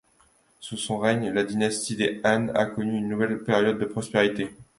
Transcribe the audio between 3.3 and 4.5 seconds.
période de prospérité.